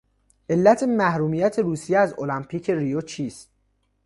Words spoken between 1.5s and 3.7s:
روسیه از المپیک ریوچیست؟